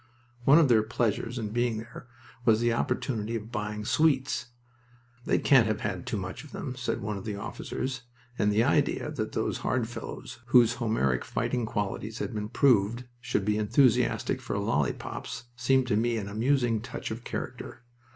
One 0.45 0.57
of 0.57 0.67
their 0.67 0.81
pleasures 0.81 1.37
in 1.37 1.49
being 1.49 1.77
there 1.77 2.07
was 2.43 2.59
the 2.59 2.73
opportunity 2.73 3.35
of 3.35 3.51
buying 3.51 3.85
sweets! 3.85 4.47
"They 5.27 5.37
can't 5.37 5.67
have 5.79 6.05
too 6.05 6.17
much 6.17 6.43
of 6.43 6.51
them," 6.51 6.75
said 6.75 7.01
one 7.03 7.17
of 7.19 7.23
the 7.23 7.35
officers, 7.35 8.01
and 8.35 8.51
the 8.51 8.63
idea 8.63 9.11
that 9.11 9.33
those 9.33 9.59
hard 9.59 9.87
fellows, 9.87 10.39
whose 10.47 10.73
Homeric 10.73 11.23
fighting 11.23 11.67
qualities 11.67 12.17
had 12.17 12.33
been 12.33 12.49
proved, 12.49 13.03
should 13.19 13.45
be 13.45 13.59
enthusiastic 13.59 14.41
for 14.41 14.57
lollipops 14.57 15.43
seemed 15.55 15.85
to 15.85 15.95
me 15.95 16.17
an 16.17 16.27
amusing 16.27 16.81
touch 16.81 17.11
of 17.11 17.23
character. 17.23 17.83